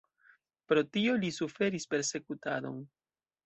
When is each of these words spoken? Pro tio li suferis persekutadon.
Pro 0.71 0.83
tio 0.97 1.13
li 1.25 1.31
suferis 1.37 1.87
persekutadon. 1.95 2.85